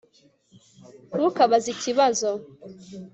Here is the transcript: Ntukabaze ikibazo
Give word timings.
Ntukabaze 1.15 1.67
ikibazo 1.75 2.29